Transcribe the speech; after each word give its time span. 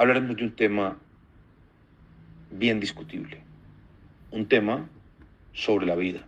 hablaremos 0.00 0.34
de 0.34 0.44
un 0.44 0.52
tema 0.52 0.96
bien 2.50 2.80
discutible, 2.80 3.42
un 4.30 4.46
tema 4.46 4.88
sobre 5.52 5.84
la 5.84 5.94
vida, 5.94 6.26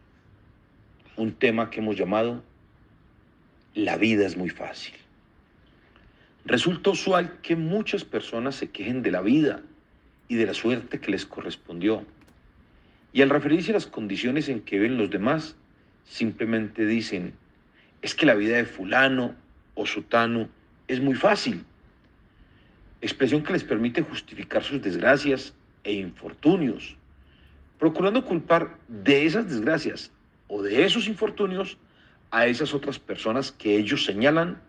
un 1.17 1.33
tema 1.33 1.71
que 1.71 1.81
hemos 1.81 1.97
llamado 1.97 2.45
La 3.75 3.97
vida 3.97 4.27
es 4.27 4.37
muy 4.37 4.51
fácil. 4.51 4.93
Resulta 6.45 6.91
usual 6.91 7.41
que 7.41 7.57
muchas 7.57 8.05
personas 8.05 8.57
se 8.57 8.69
quejen 8.69 9.01
de 9.01 9.11
la 9.11 9.23
vida 9.23 9.63
y 10.29 10.35
de 10.35 10.45
la 10.45 10.53
suerte 10.53 11.01
que 11.01 11.11
les 11.11 11.25
correspondió. 11.25 12.05
Y 13.15 13.23
al 13.23 13.31
referirse 13.31 13.71
a 13.71 13.75
las 13.75 13.87
condiciones 13.87 14.51
en 14.51 14.61
que 14.61 14.81
ven 14.81 14.99
los 14.99 15.09
demás, 15.09 15.57
simplemente 16.05 16.85
dicen, 16.85 17.33
es 18.03 18.15
que 18.15 18.27
la 18.27 18.35
vida 18.35 18.59
de 18.59 18.67
fulano 18.67 19.35
o 19.75 19.87
sutano 19.87 20.51
es 20.89 21.01
muy 21.01 21.15
fácil. 21.15 21.65
Expresión 23.03 23.43
que 23.43 23.53
les 23.53 23.65
permite 23.65 24.01
justificar 24.01 24.63
sus 24.63 24.81
desgracias 24.81 25.53
e 25.83 25.93
infortunios, 25.93 26.97
procurando 27.77 28.25
culpar 28.25 28.79
de 28.87 29.27
esas 29.27 29.49
desgracias 29.49 30.13
o 30.47 30.63
de 30.63 30.85
esos 30.85 31.09
infortunios 31.09 31.77
a 32.31 32.47
esas 32.47 32.73
otras 32.73 33.01
personas 33.01 33.51
que 33.51 33.77
ellos 33.77 34.05
señalan 34.05 34.63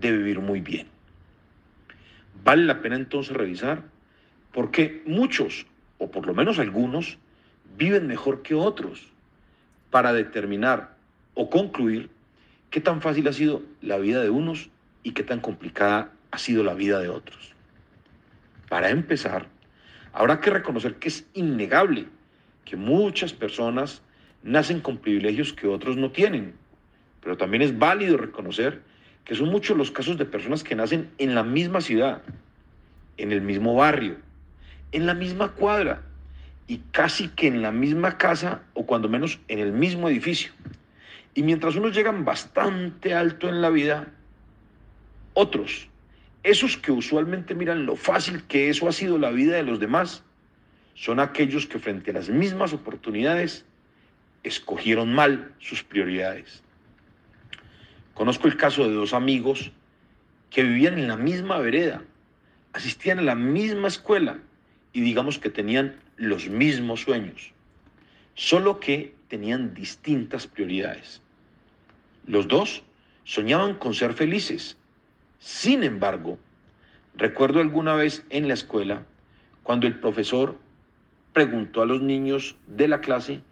de 0.00 0.10
vivir 0.10 0.40
muy 0.40 0.60
bien. 0.60 0.88
Vale 2.42 2.64
la 2.64 2.82
pena 2.82 2.96
entonces 2.96 3.36
revisar 3.36 3.84
por 4.52 4.72
qué 4.72 5.04
muchos, 5.06 5.66
o 5.98 6.10
por 6.10 6.26
lo 6.26 6.34
menos 6.34 6.58
algunos, 6.58 7.16
viven 7.78 8.08
mejor 8.08 8.42
que 8.42 8.54
otros, 8.54 9.06
para 9.90 10.12
determinar 10.12 10.96
o 11.34 11.48
concluir 11.48 12.10
qué 12.70 12.80
tan 12.80 13.00
fácil 13.00 13.28
ha 13.28 13.32
sido 13.32 13.62
la 13.82 13.98
vida 13.98 14.20
de 14.20 14.30
unos 14.30 14.68
y 15.04 15.12
qué 15.12 15.22
tan 15.22 15.38
complicada 15.38 16.10
ha 16.30 16.38
sido 16.38 16.62
la 16.62 16.74
vida 16.74 17.00
de 17.00 17.08
otros. 17.08 17.54
Para 18.68 18.90
empezar, 18.90 19.46
habrá 20.12 20.40
que 20.40 20.50
reconocer 20.50 20.96
que 20.96 21.08
es 21.08 21.26
innegable 21.34 22.08
que 22.64 22.76
muchas 22.76 23.32
personas 23.32 24.02
nacen 24.42 24.80
con 24.80 24.98
privilegios 24.98 25.52
que 25.52 25.66
otros 25.66 25.96
no 25.96 26.10
tienen, 26.10 26.54
pero 27.20 27.36
también 27.36 27.62
es 27.62 27.78
válido 27.78 28.16
reconocer 28.16 28.82
que 29.24 29.34
son 29.34 29.48
muchos 29.48 29.76
los 29.76 29.90
casos 29.90 30.16
de 30.18 30.24
personas 30.24 30.62
que 30.62 30.76
nacen 30.76 31.10
en 31.18 31.34
la 31.34 31.42
misma 31.42 31.80
ciudad, 31.80 32.22
en 33.16 33.32
el 33.32 33.40
mismo 33.40 33.74
barrio, 33.74 34.16
en 34.92 35.06
la 35.06 35.14
misma 35.14 35.52
cuadra 35.52 36.02
y 36.68 36.78
casi 36.92 37.28
que 37.28 37.48
en 37.48 37.62
la 37.62 37.72
misma 37.72 38.18
casa 38.18 38.62
o 38.74 38.86
cuando 38.86 39.08
menos 39.08 39.40
en 39.48 39.58
el 39.58 39.72
mismo 39.72 40.08
edificio. 40.08 40.52
Y 41.34 41.42
mientras 41.42 41.76
unos 41.76 41.94
llegan 41.94 42.24
bastante 42.24 43.14
alto 43.14 43.48
en 43.48 43.60
la 43.60 43.70
vida, 43.70 44.08
otros, 45.34 45.88
esos 46.46 46.76
que 46.76 46.92
usualmente 46.92 47.56
miran 47.56 47.86
lo 47.86 47.96
fácil 47.96 48.44
que 48.44 48.70
eso 48.70 48.86
ha 48.86 48.92
sido 48.92 49.18
la 49.18 49.32
vida 49.32 49.56
de 49.56 49.64
los 49.64 49.80
demás, 49.80 50.22
son 50.94 51.18
aquellos 51.18 51.66
que 51.66 51.80
frente 51.80 52.12
a 52.12 52.14
las 52.14 52.28
mismas 52.28 52.72
oportunidades 52.72 53.64
escogieron 54.44 55.12
mal 55.12 55.52
sus 55.58 55.82
prioridades. 55.82 56.62
Conozco 58.14 58.46
el 58.46 58.56
caso 58.56 58.88
de 58.88 58.94
dos 58.94 59.12
amigos 59.12 59.72
que 60.48 60.62
vivían 60.62 60.96
en 60.98 61.08
la 61.08 61.16
misma 61.16 61.58
vereda, 61.58 62.04
asistían 62.72 63.18
a 63.18 63.22
la 63.22 63.34
misma 63.34 63.88
escuela 63.88 64.38
y 64.92 65.00
digamos 65.00 65.40
que 65.40 65.50
tenían 65.50 65.96
los 66.16 66.48
mismos 66.48 67.00
sueños, 67.00 67.52
solo 68.36 68.78
que 68.78 69.16
tenían 69.26 69.74
distintas 69.74 70.46
prioridades. 70.46 71.20
Los 72.24 72.46
dos 72.46 72.84
soñaban 73.24 73.74
con 73.74 73.94
ser 73.94 74.14
felices. 74.14 74.76
Sin 75.46 75.84
embargo, 75.84 76.40
recuerdo 77.14 77.60
alguna 77.60 77.94
vez 77.94 78.24
en 78.30 78.48
la 78.48 78.54
escuela 78.54 79.06
cuando 79.62 79.86
el 79.86 80.00
profesor 80.00 80.58
preguntó 81.32 81.82
a 81.82 81.86
los 81.86 82.02
niños 82.02 82.56
de 82.66 82.88
la 82.88 83.00
clase 83.00 83.42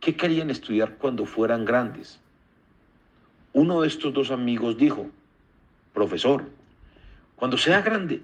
qué 0.00 0.16
querían 0.16 0.48
estudiar 0.48 0.94
cuando 0.94 1.26
fueran 1.26 1.66
grandes. 1.66 2.18
Uno 3.52 3.82
de 3.82 3.88
estos 3.88 4.14
dos 4.14 4.30
amigos 4.30 4.78
dijo, 4.78 5.10
profesor, 5.92 6.48
cuando 7.36 7.58
sea 7.58 7.82
grande, 7.82 8.22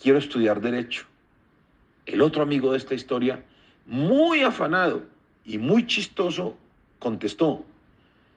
quiero 0.00 0.20
estudiar 0.20 0.60
derecho. 0.60 1.06
El 2.06 2.22
otro 2.22 2.40
amigo 2.40 2.70
de 2.70 2.78
esta 2.78 2.94
historia, 2.94 3.42
muy 3.84 4.42
afanado 4.42 5.02
y 5.44 5.58
muy 5.58 5.88
chistoso, 5.88 6.56
contestó, 7.00 7.64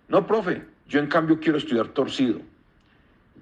no, 0.07 0.25
profe, 0.25 0.65
yo 0.89 0.99
en 0.99 1.05
cambio 1.05 1.39
quiero 1.39 1.59
estudiar 1.59 1.89
torcido. 1.89 2.41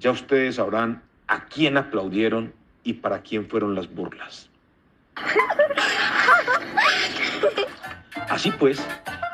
Ya 0.01 0.09
ustedes 0.09 0.55
sabrán 0.55 1.03
a 1.27 1.45
quién 1.45 1.77
aplaudieron 1.77 2.51
y 2.83 2.93
para 2.93 3.21
quién 3.21 3.47
fueron 3.47 3.75
las 3.75 3.87
burlas. 3.93 4.49
Así 8.27 8.49
pues, 8.49 8.83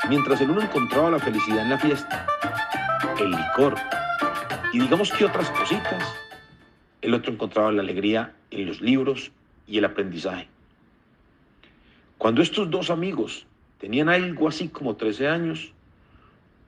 mientras 0.10 0.42
el 0.42 0.50
uno 0.50 0.62
encontraba 0.62 1.10
la 1.10 1.20
felicidad 1.20 1.64
en 1.64 1.70
la 1.70 1.80
fiesta, 1.80 2.28
el 3.18 3.32
licor 3.32 3.76
y 4.74 4.80
digamos 4.80 5.10
que 5.14 5.24
otras 5.24 5.50
cositas, 5.52 6.04
el 7.02 7.14
otro 7.14 7.32
encontraba 7.32 7.72
la 7.72 7.82
alegría 7.82 8.34
en 8.52 8.66
los 8.66 8.82
libros 8.82 9.32
y 9.68 9.78
el 9.78 9.86
aprendizaje. 9.86 10.50
Cuando 12.18 12.42
estos 12.42 12.70
dos 12.70 12.90
amigos 12.90 13.48
tenían 13.78 14.10
algo 14.10 14.50
así 14.50 14.68
como 14.68 14.98
13 14.98 15.30
años, 15.30 15.72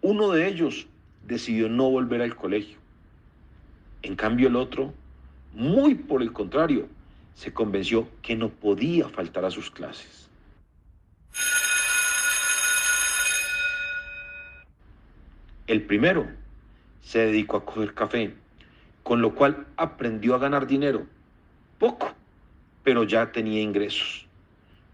uno 0.01 0.29
de 0.31 0.47
ellos 0.47 0.87
decidió 1.27 1.67
no 1.67 1.89
volver 1.89 2.21
al 2.21 2.37
colegio. 2.37 2.79
En 4.01 4.15
cambio 4.15 4.47
el 4.47 4.55
otro, 4.55 4.93
muy 5.53 5.95
por 5.95 6.21
el 6.21 6.31
contrario, 6.31 6.87
se 7.33 7.53
convenció 7.53 8.07
que 8.21 8.35
no 8.35 8.49
podía 8.49 9.09
faltar 9.09 9.45
a 9.45 9.51
sus 9.51 9.71
clases. 9.71 10.29
El 15.67 15.83
primero 15.83 16.27
se 17.01 17.19
dedicó 17.19 17.57
a 17.57 17.65
coger 17.65 17.93
café, 17.93 18.33
con 19.03 19.21
lo 19.21 19.35
cual 19.35 19.67
aprendió 19.77 20.35
a 20.35 20.39
ganar 20.39 20.65
dinero. 20.65 21.05
Poco, 21.77 22.13
pero 22.83 23.03
ya 23.03 23.31
tenía 23.31 23.61
ingresos. 23.61 24.25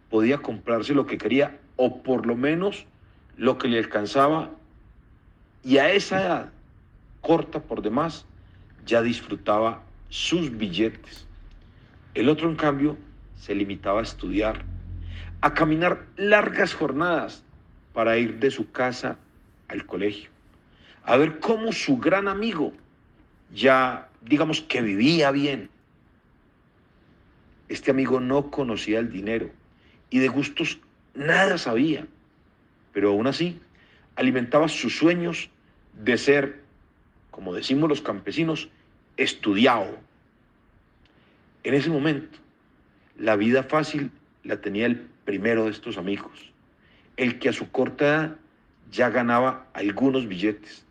Podía 0.10 0.40
comprarse 0.40 0.94
lo 0.94 1.06
que 1.06 1.18
quería 1.18 1.60
o 1.78 2.04
por 2.04 2.26
lo 2.26 2.36
menos 2.36 2.86
lo 3.38 3.58
que 3.58 3.68
le 3.68 3.80
alcanzaba 3.80 4.52
y 5.64 5.78
a 5.78 5.92
esa 5.92 6.22
edad, 6.22 6.50
corta 7.22 7.60
por 7.60 7.82
demás, 7.82 8.26
ya 8.86 9.02
disfrutaba 9.02 9.84
sus 10.10 10.56
billetes. 10.56 11.28
El 12.14 12.30
otro, 12.30 12.50
en 12.50 12.56
cambio, 12.56 12.98
se 13.36 13.56
limitaba 13.56 14.00
a 14.00 14.04
estudiar, 14.04 14.64
a 15.42 15.54
caminar 15.54 16.06
largas 16.16 16.74
jornadas 16.74 17.44
para 17.94 18.18
ir 18.18 18.40
de 18.40 18.52
su 18.52 18.72
casa 18.72 19.18
al 19.68 19.86
colegio 19.86 20.36
a 21.06 21.18
ver 21.18 21.40
cómo 21.40 21.72
su 21.72 21.98
gran 21.98 22.28
amigo 22.28 22.74
ya, 23.54 24.10
digamos 24.22 24.62
que 24.62 24.82
vivía 24.82 25.32
bien. 25.32 25.70
Este 27.70 27.92
amigo 27.92 28.20
no 28.20 28.50
conocía 28.50 29.00
el 29.00 29.12
dinero 29.12 29.50
y 30.10 30.20
de 30.20 30.28
gustos 30.28 30.80
nada 31.14 31.58
sabía, 31.58 32.08
pero 32.92 33.10
aún 33.10 33.28
así 33.28 33.60
alimentaba 34.16 34.68
sus 34.68 34.98
sueños 34.98 35.50
de 35.94 36.18
ser, 36.18 36.64
como 37.36 37.54
decimos 37.54 37.90
los 37.90 38.00
campesinos, 38.00 38.70
estudiado. 39.18 39.98
En 41.66 41.74
ese 41.74 41.90
momento, 41.90 42.38
la 43.18 43.36
vida 43.36 43.64
fácil 43.64 44.10
la 44.46 44.62
tenía 44.62 44.86
el 44.86 45.06
primero 45.26 45.66
de 45.66 45.72
estos 45.72 45.98
amigos, 45.98 46.54
el 47.18 47.38
que 47.38 47.50
a 47.50 47.54
su 47.54 47.72
corta 47.72 48.06
edad 48.06 48.36
ya 48.90 49.10
ganaba 49.10 49.68
algunos 49.74 50.30
billetes. 50.30 50.86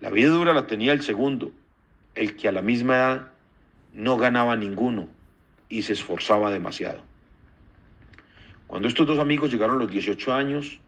La 0.00 0.10
vida 0.10 0.28
dura 0.28 0.54
la 0.54 0.68
tenía 0.68 0.92
el 0.92 1.02
segundo, 1.02 1.50
el 2.14 2.36
que 2.36 2.46
a 2.46 2.52
la 2.52 2.62
misma 2.62 2.94
edad 2.94 3.32
no 3.92 4.16
ganaba 4.18 4.54
ninguno 4.54 5.08
y 5.68 5.82
se 5.82 5.94
esforzaba 5.94 6.52
demasiado. 6.52 7.02
Cuando 8.68 8.86
estos 8.86 9.04
dos 9.04 9.18
amigos 9.18 9.50
llegaron 9.50 9.78
a 9.78 9.80
los 9.80 9.90
18 9.90 10.32
años, 10.32 10.78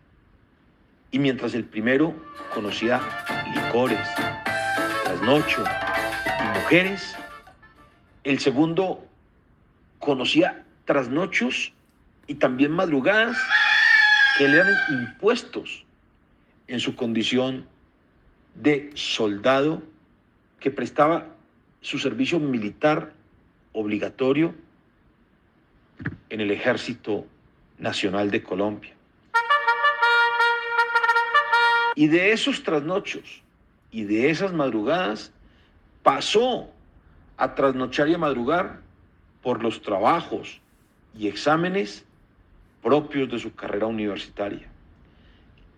y 1.11 1.19
mientras 1.19 1.55
el 1.55 1.65
primero 1.65 2.15
conocía 2.55 3.01
licores, 3.53 4.07
y 5.29 6.59
mujeres, 6.59 7.15
el 8.25 8.39
segundo 8.39 9.07
conocía 9.99 10.65
trasnochos 10.87 11.75
y 12.27 12.37
también 12.37 12.73
madrugadas 12.73 13.37
que 14.39 14.49
le 14.49 14.57
eran 14.57 14.75
impuestos 14.89 15.85
en 16.67 16.81
su 16.81 16.97
condición 16.97 17.69
de 18.55 18.91
soldado 18.95 19.83
que 20.61 20.71
prestaba 20.71 21.27
su 21.83 21.99
servicio 21.99 22.41
militar 22.41 23.13
obligatorio 23.75 24.55
en 26.31 26.41
el 26.41 26.51
Ejército 26.51 27.27
Nacional 27.77 28.31
de 28.31 28.43
Colombia. 28.43 28.95
Y 31.97 32.07
de 32.07 32.33
esos 32.33 32.63
trasnochos 32.63 33.43
y 33.91 34.05
de 34.05 34.31
esas 34.31 34.53
madrugadas 34.53 35.33
pasó 36.03 36.71
a 37.37 37.55
trasnochar 37.55 38.09
y 38.09 38.15
a 38.15 38.19
madrugar 38.19 38.81
por 39.43 39.63
los 39.63 39.83
trabajos 39.83 40.61
y 41.17 41.29
exámenes 41.29 42.05
propios 42.83 43.31
de 43.31 43.39
su 43.39 43.55
carrera 43.55 43.87
universitaria. 43.87 44.69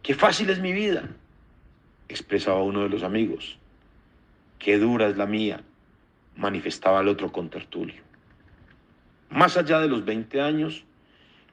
Qué 0.03 0.15
fácil 0.15 0.51
es 0.51 0.61
mi 0.61 0.73
vida, 0.73 1.09
expresaba 2.09 2.63
uno 2.63 2.83
de 2.83 2.89
los 2.89 3.03
amigos. 3.03 3.59
Qué 4.59 4.79
dura 4.79 5.09
es 5.09 5.17
la 5.17 5.27
mía, 5.27 5.63
manifestaba 6.37 7.01
el 7.01 7.09
otro 7.09 7.33
con 7.33 7.49
tertulio. 7.49 8.03
Más 9.31 9.57
allá 9.57 9.79
de 9.81 9.89
los 9.89 10.05
20 10.05 10.41
años, 10.41 10.85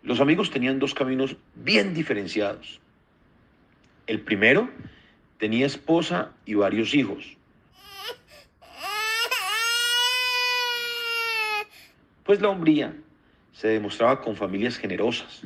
los 0.03 0.19
amigos 0.19 0.50
tenían 0.50 0.80
dos 0.80 0.94
caminos 0.94 1.36
bien 1.56 1.94
diferenciados. 1.94 2.80
El 4.07 4.21
primero 4.21 4.69
tenía 5.38 5.66
esposa 5.66 6.31
y 6.45 6.56
varios 6.56 6.94
hijos. 6.94 7.38
Pues 12.24 12.42
la 12.42 12.50
hombría 12.50 12.94
se 13.54 13.69
demostraba 13.69 14.22
con 14.22 14.36
familias 14.36 14.78
generosas. 14.78 15.42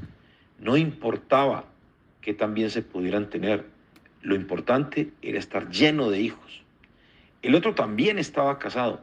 No 0.59 0.77
importaba 0.77 1.65
que 2.21 2.33
también 2.33 2.69
se 2.69 2.81
pudieran 2.81 3.29
tener. 3.29 3.65
Lo 4.21 4.35
importante 4.35 5.11
era 5.21 5.39
estar 5.39 5.69
lleno 5.69 6.09
de 6.09 6.21
hijos. 6.21 6.63
El 7.41 7.55
otro 7.55 7.73
también 7.73 8.19
estaba 8.19 8.59
casado, 8.59 9.01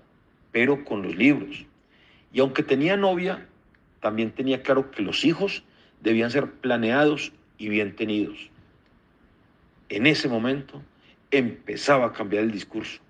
pero 0.52 0.84
con 0.84 1.02
los 1.02 1.16
libros. 1.16 1.66
Y 2.32 2.40
aunque 2.40 2.62
tenía 2.62 2.96
novia, 2.96 3.46
también 4.00 4.30
tenía 4.30 4.62
claro 4.62 4.90
que 4.90 5.02
los 5.02 5.24
hijos 5.24 5.62
debían 6.00 6.30
ser 6.30 6.50
planeados 6.50 7.32
y 7.58 7.68
bien 7.68 7.96
tenidos. 7.96 8.50
En 9.88 10.06
ese 10.06 10.28
momento 10.28 10.82
empezaba 11.30 12.06
a 12.06 12.12
cambiar 12.12 12.44
el 12.44 12.52
discurso. 12.52 13.00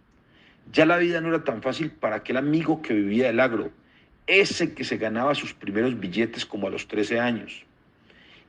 Ya 0.73 0.87
la 0.87 0.99
vida 0.99 1.21
no 1.21 1.29
era 1.29 1.45
tan 1.45 1.63
fácil 1.63 1.91
para 1.91 2.17
aquel 2.17 2.37
amigo 2.37 2.83
que 2.83 2.95
vivía 2.95 3.27
del 3.27 3.41
agro, 3.41 3.71
ese 4.27 4.75
que 4.75 4.85
se 4.85 4.97
ganaba 4.97 5.35
sus 5.35 5.55
primeros 5.55 5.99
billetes 5.99 6.47
como 6.47 6.69
a 6.69 6.71
los 6.71 6.87
13 6.87 7.19
años. 7.19 7.65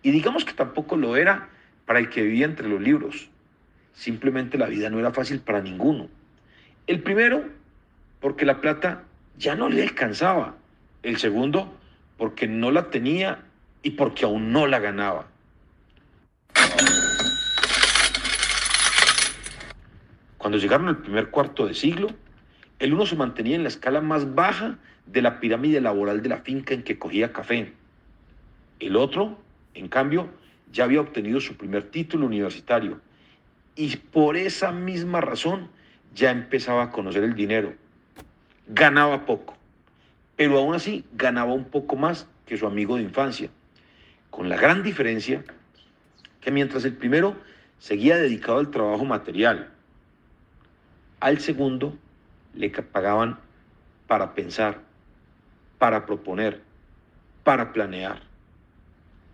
Y 0.04 0.12
digamos 0.12 0.46
que 0.46 0.54
tampoco 0.54 0.96
lo 0.96 1.16
era 1.16 1.50
para 1.86 2.00
el 2.00 2.10
que 2.10 2.22
vivía 2.22 2.46
entre 2.46 2.68
los 2.68 2.81
libros. 2.81 3.30
Simplemente 3.94 4.58
la 4.58 4.68
vida 4.68 4.90
no 4.90 5.00
era 5.00 5.12
fácil 5.12 5.40
para 5.40 5.62
ninguno. 5.62 6.08
El 6.88 7.02
primero, 7.02 7.44
porque 8.20 8.46
la 8.46 8.62
plata 8.62 9.04
ya 9.38 9.56
no 9.56 9.70
le 9.70 9.81
alcanzaba. 9.81 10.56
El 11.02 11.18
segundo, 11.18 11.74
porque 12.18 12.48
no 12.48 12.72
la 12.72 12.92
tenía 12.92 13.40
y 13.81 13.92
porque 13.92 14.26
aún 14.26 14.52
no 14.52 14.68
la 14.68 14.80
ganaba. 14.80 15.28
Cuando 20.40 20.58
llegaron 20.58 20.88
al 20.88 21.00
primer 21.00 21.30
cuarto 21.32 21.68
de 21.68 21.74
siglo, 21.74 22.08
el 22.80 22.94
uno 22.94 23.06
se 23.06 23.18
mantenía 23.18 23.58
en 23.58 23.64
la 23.64 23.68
escala 23.68 24.00
más 24.00 24.36
baja 24.36 24.80
de 25.06 25.22
la 25.22 25.42
pirámide 25.42 25.82
laboral 25.82 26.24
de 26.24 26.30
la 26.30 26.38
finca 26.38 26.74
en 26.74 26.84
que 26.84 26.98
cogía 26.98 27.34
café. 27.34 27.74
El 28.80 28.96
otro, 28.96 29.38
en 29.74 29.90
cambio, 29.90 30.30
ya 30.72 30.86
había 30.86 31.02
obtenido 31.02 31.42
su 31.42 31.58
primer 31.58 31.92
título 31.92 32.26
universitario 32.26 33.02
y 33.76 33.98
por 33.98 34.38
esa 34.38 34.72
misma 34.72 35.20
razón 35.20 35.68
ya 36.16 36.32
empezaba 36.32 36.84
a 36.84 36.92
conocer 36.92 37.26
el 37.26 37.36
dinero. 37.36 37.74
Ganaba 38.66 39.26
poco, 39.26 39.58
pero 40.38 40.58
aún 40.58 40.74
así 40.74 41.04
ganaba 41.12 41.52
un 41.54 41.66
poco 41.66 41.98
más 41.98 42.30
que 42.46 42.56
su 42.56 42.66
amigo 42.66 42.96
de 42.96 43.04
infancia, 43.04 43.50
con 44.30 44.48
la 44.48 44.56
gran 44.56 44.84
diferencia 44.84 45.44
que 46.40 46.50
mientras 46.50 46.86
el 46.86 46.94
primero 46.94 47.36
seguía 47.78 48.16
dedicado 48.16 48.60
al 48.60 48.72
trabajo 48.72 49.04
material, 49.04 49.74
al 51.19 51.39
segundo 51.39 51.98
le 52.54 52.69
pagaban 52.69 53.39
para 54.07 54.33
pensar, 54.33 54.81
para 55.77 56.06
proponer, 56.06 56.62
para 57.44 57.74
planear. 57.74 58.21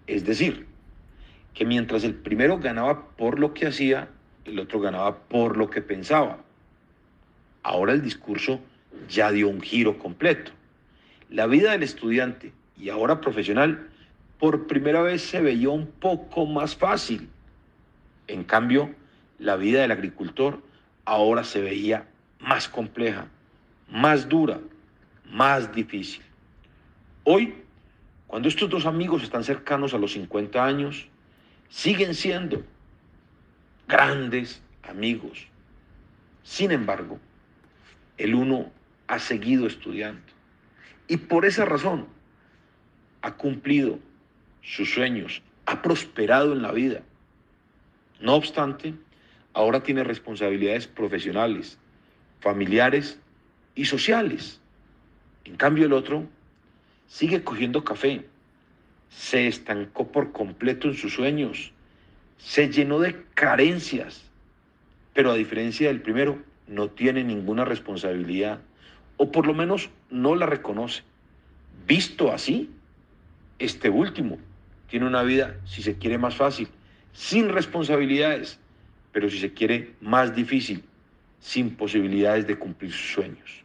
Es 0.08 0.26
decir, 0.26 0.68
que 1.54 1.66
mientras 1.66 2.04
el 2.04 2.14
primero 2.14 2.60
ganaba 2.60 3.08
por 3.16 3.40
lo 3.40 3.54
que 3.54 3.68
hacía, 3.68 4.10
el 4.46 4.60
otro 4.60 4.80
ganaba 4.80 5.18
por 5.20 5.58
lo 5.58 5.70
que 5.70 5.82
pensaba. 5.82 6.40
Ahora 7.64 7.94
el 7.94 8.02
discurso 8.02 8.60
ya 9.10 9.32
dio 9.32 9.48
un 9.48 9.62
giro 9.62 9.98
completo. 9.98 10.52
La 11.30 11.48
vida 11.48 11.72
del 11.72 11.84
estudiante 11.84 12.52
y 12.78 12.90
ahora 12.90 13.22
profesional 13.22 13.90
por 14.40 14.68
primera 14.68 15.02
vez 15.02 15.24
se 15.24 15.42
veía 15.42 15.70
un 15.70 15.88
poco 15.88 16.46
más 16.46 16.76
fácil. 16.76 17.30
En 18.28 18.44
cambio, 18.44 18.94
la 19.40 19.56
vida 19.56 19.82
del 19.82 19.92
agricultor 19.92 20.62
ahora 21.06 21.44
se 21.44 21.62
veía 21.62 22.08
más 22.40 22.68
compleja, 22.68 23.28
más 23.90 24.28
dura, 24.28 24.60
más 25.32 25.74
difícil. 25.74 26.24
Hoy, 27.24 27.56
cuando 28.28 28.50
estos 28.50 28.70
dos 28.70 28.86
amigos 28.86 29.24
están 29.24 29.44
cercanos 29.44 29.94
a 29.94 29.98
los 29.98 30.14
50 30.14 30.64
años, 30.64 31.08
siguen 31.70 32.14
siendo 32.14 32.64
grandes 33.88 34.62
amigos. 34.84 35.48
Sin 36.44 36.72
embargo, 36.72 37.20
el 38.18 38.36
uno 38.36 38.72
ha 39.08 39.20
seguido 39.20 39.68
estudiando 39.68 40.22
y 41.08 41.18
por 41.18 41.46
esa 41.46 41.66
razón 41.66 42.08
ha 43.22 43.34
cumplido 43.36 44.00
sus 44.62 44.94
sueños, 44.94 45.42
ha 45.66 45.82
prosperado 45.82 46.54
en 46.54 46.62
la 46.62 46.72
vida. 46.72 47.02
No 48.20 48.36
obstante, 48.36 48.94
ahora 49.56 49.82
tiene 49.82 50.04
responsabilidades 50.04 50.86
profesionales, 50.86 51.80
familiares 52.42 53.18
y 53.74 53.86
sociales. 53.86 54.60
En 55.46 55.56
cambio 55.56 55.86
el 55.86 55.94
otro 55.94 56.26
sigue 57.08 57.42
cogiendo 57.44 57.84
café, 57.84 58.26
se 59.10 59.48
estancó 59.48 60.12
por 60.12 60.34
completo 60.34 60.90
en 60.90 60.96
sus 60.96 61.14
sueños, 61.14 61.72
se 62.38 62.70
llenó 62.70 63.00
de 63.00 63.24
carencias, 63.34 64.30
pero 65.14 65.32
a 65.32 65.36
diferencia 65.36 65.88
del 65.88 66.02
primero, 66.02 66.38
no 66.68 66.90
tiene 66.90 67.24
ninguna 67.24 67.64
responsabilidad, 67.64 68.60
o 69.18 69.32
por 69.32 69.48
lo 69.48 69.54
menos 69.54 69.90
no 70.10 70.36
la 70.36 70.48
reconoce. 70.48 71.04
Visto 71.88 72.34
así, 72.34 72.70
este 73.60 73.90
último 73.90 74.38
tiene 74.90 75.06
una 75.06 75.24
vida, 75.24 75.56
si 75.66 75.82
se 75.82 75.98
quiere, 75.98 76.18
más 76.18 76.36
fácil, 76.36 76.68
sin 77.14 77.50
responsabilidades, 77.50 78.60
pero 79.16 79.30
si 79.30 79.40
se 79.40 79.54
quiere, 79.54 79.94
más 80.02 80.36
difícil, 80.36 80.84
sin 81.40 81.78
posibilidades 81.78 82.46
de 82.48 82.60
cumplir 82.60 82.92
sus 82.92 83.14
sueños. 83.14 83.64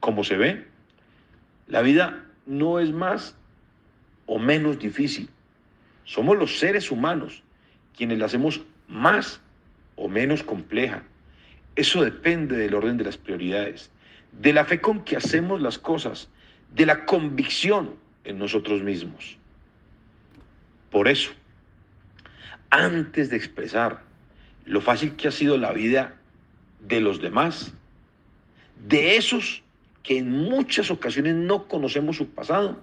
Como 0.00 0.24
se 0.24 0.38
ve, 0.38 0.64
la 1.66 1.82
vida 1.82 2.24
no 2.46 2.80
es 2.80 2.90
más 2.90 3.36
o 4.24 4.38
menos 4.38 4.78
difícil. 4.78 5.28
Somos 6.04 6.38
los 6.38 6.58
seres 6.58 6.90
humanos 6.90 7.42
quienes 7.94 8.18
la 8.18 8.24
hacemos 8.24 8.62
más 8.88 9.42
o 9.94 10.08
menos 10.08 10.42
compleja. 10.42 11.02
Eso 11.74 12.02
depende 12.02 12.56
del 12.56 12.72
orden 12.72 12.96
de 12.96 13.04
las 13.04 13.18
prioridades, 13.18 13.90
de 14.32 14.54
la 14.54 14.64
fe 14.64 14.80
con 14.80 15.04
que 15.04 15.18
hacemos 15.18 15.60
las 15.60 15.78
cosas, 15.78 16.30
de 16.72 16.86
la 16.86 17.04
convicción 17.04 17.96
en 18.24 18.38
nosotros 18.38 18.82
mismos. 18.82 19.36
Por 20.90 21.08
eso, 21.08 21.32
antes 22.70 23.28
de 23.28 23.36
expresar 23.36 24.06
lo 24.66 24.80
fácil 24.80 25.16
que 25.16 25.28
ha 25.28 25.32
sido 25.32 25.56
la 25.56 25.72
vida 25.72 26.16
de 26.80 27.00
los 27.00 27.20
demás, 27.20 27.72
de 28.86 29.16
esos 29.16 29.62
que 30.02 30.18
en 30.18 30.30
muchas 30.30 30.90
ocasiones 30.90 31.34
no 31.34 31.66
conocemos 31.66 32.16
su 32.16 32.28
pasado, 32.28 32.82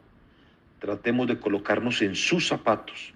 tratemos 0.80 1.28
de 1.28 1.40
colocarnos 1.40 2.02
en 2.02 2.16
sus 2.16 2.48
zapatos. 2.48 3.14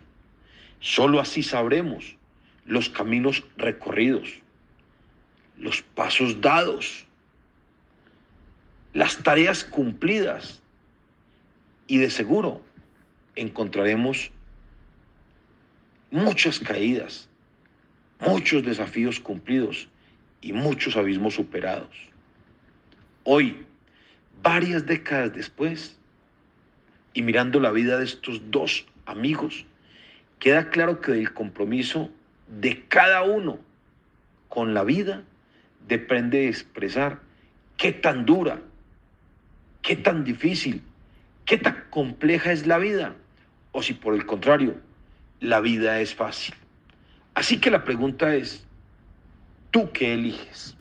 Solo 0.80 1.20
así 1.20 1.44
sabremos 1.44 2.16
los 2.66 2.90
caminos 2.90 3.44
recorridos, 3.58 4.30
los 5.58 5.82
pasos 5.82 6.40
dados, 6.40 7.06
las 8.94 9.18
tareas 9.24 9.64
cumplidas 9.64 10.62
y 11.88 11.98
de 11.98 12.10
seguro 12.10 12.62
encontraremos 13.36 14.32
muchas 16.12 16.60
caídas, 16.60 17.27
muchos 18.20 18.64
desafíos 18.64 19.20
cumplidos 19.20 19.88
y 20.42 20.54
muchos 20.54 20.96
abismos 20.96 21.36
superados. 21.36 21.96
Hoy, 23.24 23.66
varias 24.42 24.86
décadas 24.86 25.34
después, 25.34 25.98
y 27.14 27.22
mirando 27.22 27.60
la 27.60 27.72
vida 27.72 27.98
de 27.98 28.06
estos 28.06 28.52
dos 28.52 28.86
amigos, 29.06 29.66
queda 30.40 30.70
claro 30.70 31.02
que 31.02 31.14
del 31.14 31.34
compromiso 31.34 32.10
de 32.48 32.86
cada 32.88 33.24
uno 33.24 33.60
con 34.50 34.74
la 34.74 34.84
vida 34.84 35.24
depende 35.88 36.40
de 36.40 36.50
expresar 36.50 37.20
qué 37.76 37.92
tan 37.92 38.26
dura, 38.26 38.62
qué 39.82 39.96
tan 39.96 40.24
difícil, 40.24 40.84
qué 41.46 41.58
tan 41.58 41.86
compleja 41.90 42.52
es 42.52 42.68
la 42.68 42.78
vida, 42.78 43.16
o 43.72 43.82
si 43.82 43.94
por 43.94 44.14
el 44.14 44.26
contrario, 44.26 44.76
la 45.40 45.60
vida 45.60 46.02
es 46.02 46.14
fácil. 46.14 46.56
Así 47.38 47.60
que 47.60 47.70
la 47.70 47.84
pregunta 47.84 48.34
es, 48.34 48.68
¿tú 49.70 49.92
qué 49.92 50.16
eliges? 50.16 50.77